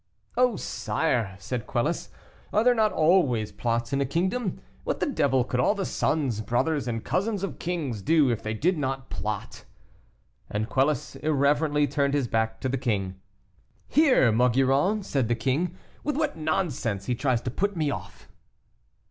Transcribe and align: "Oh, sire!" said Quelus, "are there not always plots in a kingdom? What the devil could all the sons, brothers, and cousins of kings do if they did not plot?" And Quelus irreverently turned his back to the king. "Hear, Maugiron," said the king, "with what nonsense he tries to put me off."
"Oh, 0.35 0.55
sire!" 0.55 1.35
said 1.37 1.67
Quelus, 1.67 2.09
"are 2.51 2.63
there 2.63 2.73
not 2.73 2.91
always 2.91 3.51
plots 3.51 3.93
in 3.93 4.01
a 4.01 4.05
kingdom? 4.07 4.59
What 4.83 4.99
the 4.99 5.05
devil 5.05 5.43
could 5.43 5.59
all 5.59 5.75
the 5.75 5.85
sons, 5.85 6.41
brothers, 6.41 6.87
and 6.87 7.05
cousins 7.05 7.43
of 7.43 7.59
kings 7.59 8.01
do 8.01 8.31
if 8.31 8.41
they 8.41 8.55
did 8.55 8.79
not 8.79 9.11
plot?" 9.11 9.63
And 10.49 10.67
Quelus 10.67 11.17
irreverently 11.17 11.85
turned 11.87 12.15
his 12.15 12.27
back 12.27 12.59
to 12.61 12.67
the 12.67 12.79
king. 12.79 13.21
"Hear, 13.89 14.31
Maugiron," 14.31 15.03
said 15.03 15.27
the 15.27 15.35
king, 15.35 15.75
"with 16.03 16.17
what 16.17 16.35
nonsense 16.35 17.05
he 17.05 17.13
tries 17.13 17.41
to 17.43 17.51
put 17.51 17.77
me 17.77 17.91
off." 17.91 18.27